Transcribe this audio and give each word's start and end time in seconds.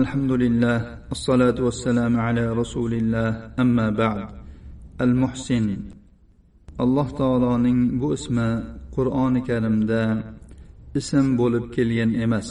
الحمد 0.00 0.32
لله 0.42 0.78
الصلاة 1.12 1.58
والسلام 1.66 2.14
على 2.26 2.44
رسول 2.60 2.92
الله 2.94 3.30
أما 3.62 3.86
بعد 3.90 4.28
المحسن 5.00 5.66
alloh 6.78 7.08
taoloning 7.20 8.00
bu 8.00 8.14
ismi 8.18 8.50
qur'oni 8.96 9.40
karimda 9.48 10.02
ism 11.00 11.26
bo'lib 11.40 11.64
kelgan 11.76 12.10
emas 12.24 12.48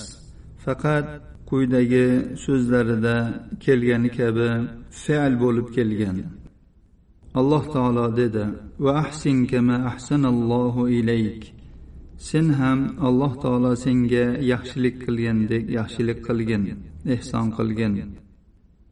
faqat 0.64 1.06
quyidagi 1.50 2.08
so'zlarida 2.44 3.16
kelgani 3.66 4.10
kabi 4.18 4.50
fe'l 5.04 5.34
bo'lib 5.44 5.68
kelgan 5.76 6.18
alloh 7.40 7.64
taolo 7.76 8.06
dedi 8.22 8.46
va 8.84 8.92
ahsin 9.04 9.38
kama 9.52 9.76
ahsanallohu 9.92 10.82
ilayk 11.00 11.42
sen 12.28 12.48
ham 12.60 12.80
alloh 13.08 13.34
taolo 13.44 13.72
senga 13.84 14.26
yaxshilik 14.52 14.96
qilgandek 15.04 15.64
yaxshilik 15.78 16.20
qilgin 16.28 16.64
ehson 17.16 17.48
qilgin 17.58 17.94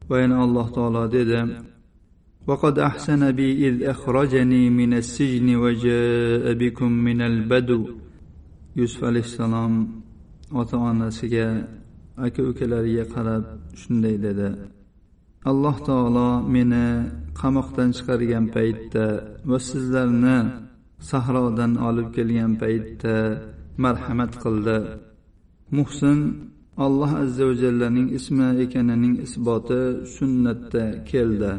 va 0.09 0.15
yana 0.21 0.35
alloh 0.45 0.67
taolo 0.75 1.03
dedi 1.17 1.41
وقد 2.49 2.75
أحسن 2.89 3.21
بي 3.37 3.49
إذ 3.67 3.75
أخرجني 3.93 4.63
من 4.79 4.91
السجن 5.01 5.47
وجاء 5.63 6.53
بكم 6.61 6.91
من 7.07 7.19
البدو 7.21 7.81
yusuf 8.75 9.03
alayhissalom 9.03 9.73
ota 10.59 10.77
onasiga 10.77 11.47
aka 12.25 12.41
ukalariga 12.51 13.05
qarab 13.13 13.43
shunday 13.81 14.15
dedi 14.25 14.49
alloh 15.51 15.75
taolo 15.87 16.29
meni 16.53 16.85
qamoqdan 17.39 17.89
chiqargan 17.97 18.45
paytda 18.55 19.05
va 19.49 19.57
sizlarni 19.69 20.37
sahrodan 21.09 21.71
olib 21.87 22.07
kelgan 22.15 22.51
paytda 22.61 23.15
marhamat 23.83 24.33
qildi 24.43 24.77
muhsin 25.77 26.19
alloh 26.85 27.11
azza 27.23 27.43
va 27.49 27.53
jallaning 27.63 28.07
ismi 28.17 28.47
ekanining 28.63 29.15
isboti 29.25 29.81
sunnatda 30.17 30.85
keldi 31.11 31.53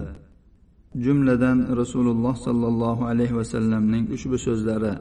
jumladan 1.04 1.58
rasululloh 1.80 2.34
sollallohu 2.46 3.02
alayhi 3.10 3.34
vasallamning 3.40 4.04
ushbu 4.16 4.36
so'zlari 4.46 4.94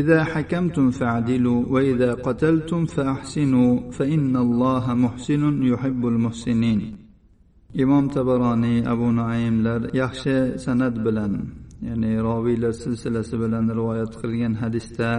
إذا 0.00 0.24
حكمتم 0.32 0.86
فاعدلوا 0.90 1.60
وإذا 1.74 2.10
قتلتم 2.26 2.80
فأحسنوا 2.94 3.90
فإن 3.96 4.34
الله 4.36 4.84
محسن 5.04 5.42
يحب 5.72 6.02
المحسنين 6.12 6.80
imom 7.74 8.08
tabaroniy 8.08 8.86
abu 8.86 9.08
naimlar 9.16 9.80
yaxshi 10.00 10.36
san'at 10.64 10.94
bilan 11.04 11.32
ya'ni 11.87 12.11
roviylar 12.27 12.73
silsilasi 12.83 13.35
bilan 13.43 13.65
rivoyat 13.77 14.13
qilgan 14.21 14.53
hadisda 14.61 15.09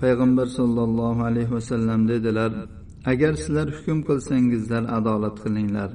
payg'ambar 0.00 0.46
sollallohu 0.58 1.20
alayhi 1.30 1.52
vasallam 1.56 2.00
dedilar 2.12 2.52
agar 3.12 3.32
sizlar 3.42 3.68
hukm 3.76 3.98
qilsangizlar 4.08 4.82
adolat 4.98 5.36
qilinglar. 5.44 5.90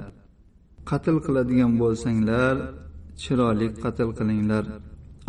Qatl 0.90 1.16
qiladigan 1.26 1.72
bo'lsanglar 1.82 2.56
chiroyli 3.22 3.68
qatl 3.82 4.10
qilinglar. 4.18 4.64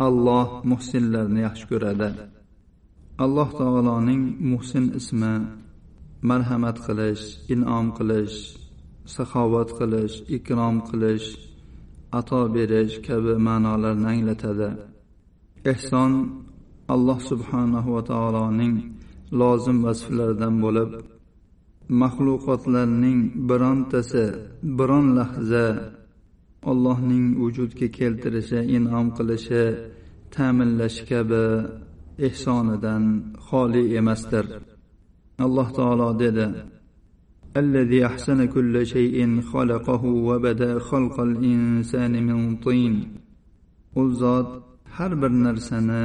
Alloh 0.06 0.46
muhsinlarni 0.70 1.40
yaxshi 1.46 1.66
ko'radi. 1.72 2.08
Alloh 3.24 3.48
taoloning 3.60 4.22
muhsin 4.50 4.84
ismi 5.00 5.34
marhamat 6.30 6.76
qilish 6.86 7.24
inom 7.54 7.86
qilish 7.98 8.36
saxovat 9.14 9.70
qilish 9.78 10.14
ikrom 10.36 10.76
qilish 10.88 11.28
ato 12.18 12.40
berish 12.54 12.94
kabi 13.06 13.32
ma'nolarni 13.46 14.06
anglatadi. 14.12 14.68
Ehson 15.72 16.12
alloh 16.94 17.18
subhanahu 17.30 17.88
va 17.96 18.02
taoloning 18.10 18.74
lozim 19.40 19.78
vasflaridan 19.86 20.54
bo'lib 20.64 20.90
maxluqotlarning 22.00 23.20
birontasi 23.48 24.24
biron 24.78 25.06
lahza 25.18 25.66
allohning 26.70 27.26
vujudga 27.40 27.88
keltirishi 27.98 28.60
inom 28.76 29.06
qilishi 29.16 29.64
ta'minlashi 30.34 31.02
kabi 31.10 31.44
ehsonidan 32.28 33.04
xoli 33.46 33.82
emasdir. 34.00 34.44
Alloh 35.44 35.68
taolo 35.78 36.08
dedi 36.22 36.46
الذي 37.57 38.05
أحسن 38.05 38.45
كل 38.45 38.85
شيء 38.85 39.41
خلقه 39.41 40.05
وبدأ 40.05 40.79
خلق 40.79 41.19
الإنسان 41.19 42.13
من 42.27 42.55
طين 42.55 42.95
u 43.95 44.03
zot 44.21 44.49
har 44.95 45.11
bir 45.21 45.31
narsani 45.45 46.03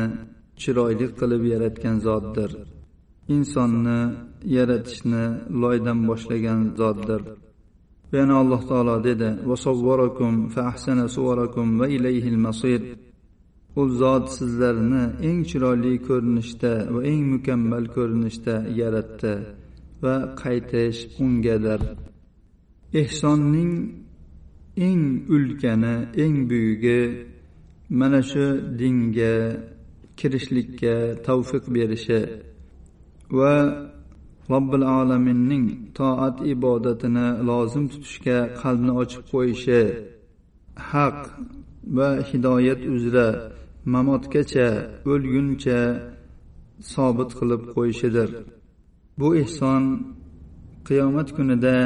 chiroyli 0.60 1.06
qilib 1.18 1.42
yaratgan 1.52 1.96
zotdir 2.06 2.50
insonni 3.34 4.00
yaratishni 4.56 5.24
loydan 5.62 5.98
boshlagan 6.08 6.60
zotdir 6.80 7.22
yana 8.16 8.34
alloh 8.42 8.62
taolo 8.70 8.96
dedi 9.08 9.28
va 9.48 9.56
ilayhil 11.96 12.38
masir 12.46 12.80
u 13.80 13.82
zot 14.00 14.26
sizlarni 14.38 15.04
eng 15.28 15.40
chiroyli 15.50 15.92
ko'rinishda 16.08 16.72
va 16.94 17.00
eng 17.12 17.22
mukammal 17.34 17.84
ko'rinishda 17.96 18.54
yaratdi 18.80 19.34
Va 20.03 20.15
qaytish 20.41 20.99
ungadir. 21.23 21.81
Ehsonning 23.01 23.73
eng 24.87 25.03
ulkani 25.35 25.95
eng 26.23 26.37
buyugi 26.49 27.01
mana 27.99 28.21
shu 28.29 28.45
dinga 28.79 29.33
kirishlikka 30.19 30.95
tavfiq 31.25 31.63
berishi 31.75 32.21
va 33.37 33.55
robbil 34.51 34.83
alaminning 34.97 35.65
toat 35.97 36.37
ibodatini 36.53 37.27
lozim 37.49 37.85
tutishga 37.91 38.37
qalbni 38.61 38.93
ochib 39.01 39.23
qo'yishi 39.31 39.81
haq 40.91 41.19
va 41.97 42.09
hidoyat 42.29 42.81
uzra 42.95 43.27
mamotgacha 43.93 44.67
o'lguncha 45.11 45.79
sobit 46.93 47.31
qilib 47.39 47.61
qo'yishidir. 47.73 48.29
Bu 49.19 49.27
ehson 49.43 49.83
qiyomat 50.87 51.29
kunida 51.37 51.77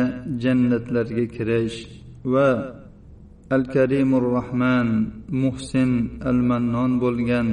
jannatlarga 0.43 1.25
kirish 1.35 1.77
va 2.33 2.49
al 3.55 3.63
karimur 3.73 4.25
rahman 4.37 4.87
muhsin 5.43 5.91
al 6.29 6.39
mannon 6.49 6.91
bo'lgan 7.03 7.47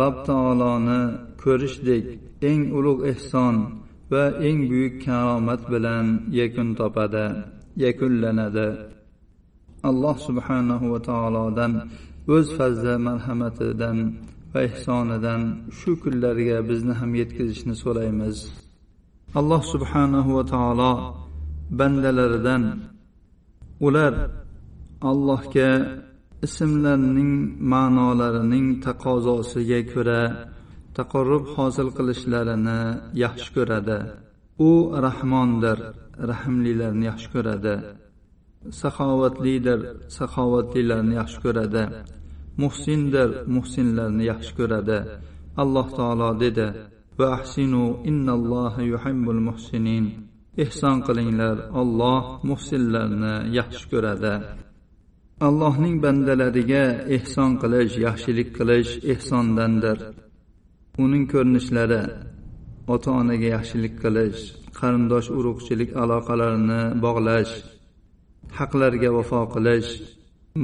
rob 0.00 0.16
taoloni 0.28 1.00
ko'rishdek 1.42 2.04
eng 2.50 2.62
ulug' 2.78 3.02
ehson 3.12 3.56
va 4.12 4.24
eng 4.48 4.58
buyuk 4.70 4.94
karomat 5.04 5.62
bilan 5.72 6.06
yakun 6.40 6.68
topadi 6.78 7.26
yakunlanadi. 7.84 8.68
Alloh 9.90 10.16
subhanahu 10.28 10.86
va 10.92 11.00
taolodan 11.10 11.72
o'z 12.34 12.46
fazli 12.58 12.94
marhamatidan 13.08 13.98
va 14.52 14.60
ehsonidan 14.68 15.42
shu 15.78 15.90
kunlarga 16.02 16.58
bizni 16.70 16.94
ham 17.00 17.10
yetkazishni 17.20 17.74
so'raymiz. 17.82 18.36
Alloh 19.34 19.62
subhanahu 19.72 20.30
va 20.36 20.44
taolo 20.54 20.92
bandalaridan 21.78 22.64
ular 23.86 24.14
allohga 25.10 25.70
ismlarning 26.46 27.32
ma'nolarining 27.72 28.66
taqozosiga 28.86 29.80
ko'ra 29.92 30.22
taqarrub 30.98 31.44
hosil 31.56 31.88
qilishlarini 31.96 32.80
yaxshi 33.24 33.50
ko'radi. 33.56 33.98
U 34.68 34.70
rahmondir 35.06 35.78
rahmlilarni 36.30 37.04
yaxshi 37.10 37.28
ko'radi. 37.34 37.74
Saxovatlidir 38.80 39.80
saxovatlilarni 40.18 41.14
yaxshi 41.20 41.38
ko'radi. 41.44 41.84
Muhsindir 42.62 43.28
muhsinlarni 43.54 44.24
yaxshi 44.32 44.52
ko'radi. 44.58 44.98
Alloh 45.62 45.86
taolo 45.98 46.30
dedi 46.44 46.66
va 47.18 47.26
ahsinu 47.38 47.84
innalloha 48.10 48.82
yuhibbul 48.92 49.40
muhsinin 49.48 50.04
ehson 50.64 50.96
qilinglar 51.06 51.56
olloh 51.80 52.24
muhsinlarni 52.50 53.34
yaxshi 53.58 53.84
ko'radi. 53.92 54.34
Allohning 55.48 55.96
bandalariga 56.04 56.84
ehson 57.16 57.52
qilish 57.62 57.94
yaxshilik 58.06 58.48
qilish 58.58 58.92
ehsondandir 59.12 59.98
uning 61.04 61.24
ko'rinishlari 61.32 62.02
ota 62.94 63.10
onaga 63.20 63.48
yaxshilik 63.56 63.94
qilish 64.04 64.40
qarindosh 64.78 65.28
urug'chilik 65.38 65.90
aloqalarini 66.02 66.82
bog'lash 67.04 67.52
haqlarga 68.58 69.10
vafo 69.16 69.42
qilish 69.54 69.90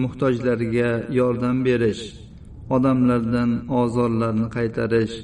muhtojlarga 0.02 0.90
yordam 1.18 1.56
berish 1.68 2.02
odamlardan 2.76 3.50
ozorlarni 3.80 4.46
qaytarish 4.56 5.16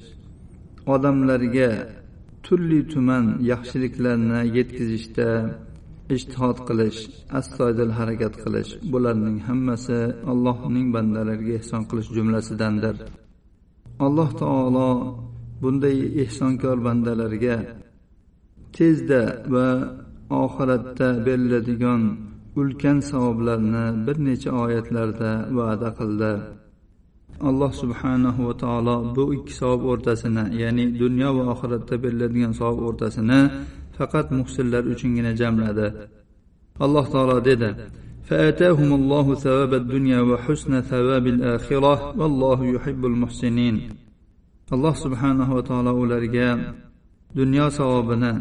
odamlarga 0.94 1.70
turli 2.44 2.80
tuman 2.92 3.24
yaxshiliklarni 3.52 4.40
yetkazishda 4.56 5.28
ijtihod 6.16 6.58
qilish 6.68 7.00
astoydil 7.38 7.92
harakat 7.98 8.34
qilish 8.44 8.70
bularning 8.92 9.38
hammasi 9.48 10.00
allohning 10.32 10.86
bandalariga 10.94 11.54
ehson 11.60 11.82
qilish 11.90 12.10
jumlasidandir. 12.16 12.96
Alloh 14.06 14.30
taolo 14.42 14.90
bunday 15.62 15.98
ehsonkor 16.22 16.76
bandalarga 16.86 17.56
tezda 18.76 19.22
va 19.52 19.68
oxiratda 20.44 21.08
beriladigan 21.26 22.02
ulkan 22.60 22.98
savoblarni 23.10 23.86
bir 24.06 24.16
necha 24.26 24.50
oyatlarda 24.64 25.30
va'da 25.58 25.90
qildi. 25.98 26.32
alloh 27.49 27.71
subhanahu 27.81 28.39
va 28.47 28.53
taolo 28.63 28.95
bu 29.15 29.23
ikki 29.37 29.53
savob 29.59 29.81
o'rtasini 29.91 30.43
ya'ni 30.61 30.85
dunyo 31.01 31.29
va 31.37 31.43
oxiratda 31.53 31.95
beriladigan 32.03 32.53
savob 32.59 32.79
o'rtasini 32.89 33.39
faqat 33.97 34.27
muhsinlar 34.39 34.83
uchungina 34.93 35.31
jamladi 35.41 35.87
alloh 36.85 37.05
taolo 37.13 37.37
dedi 37.49 37.71
فآتاهم 38.29 38.89
الله 38.99 39.27
ثواب 39.45 39.71
الدنيا 39.81 40.19
وحسن 40.29 40.73
ثواب 40.91 41.25
الآخرة 41.35 41.93
والله 42.19 42.59
يحب 42.75 43.01
المحسنين 43.11 43.75
alloh 44.75 44.95
subhanahu 45.05 45.51
va 45.57 45.63
taolo 45.69 45.91
ularga 46.03 46.49
dunyo 47.39 47.65
savobini 47.77 48.33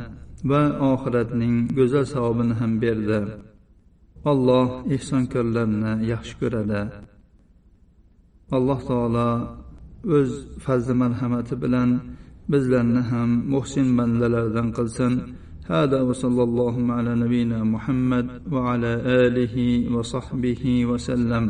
va 0.51 0.63
oxiratning 0.93 1.55
go'zal 1.77 2.07
savobini 2.15 2.55
ham 2.61 2.73
berdi 2.83 3.21
olloh 4.31 4.69
ehsonkorlarni 4.97 5.93
yaxshi 6.13 6.35
ko'radi 6.41 6.81
alloh 8.57 8.79
taolo 8.91 9.29
o'z 10.17 10.31
fazli 10.65 10.95
marhamati 11.03 11.55
bilan 11.63 11.91
bizlarni 12.53 13.03
ham 13.11 13.31
muhsin 13.55 13.87
bandalardan 13.99 14.69
qilsin 14.79 15.15
هذا 15.75 15.99
وصلى 16.09 16.43
الله 16.49 16.75
على 16.97 17.13
نبينا 17.25 17.59
محمد 17.75 18.27
وعلى 18.55 18.93
اله 19.25 19.57
وصحبه 19.95 20.63
وسلم 20.91 21.45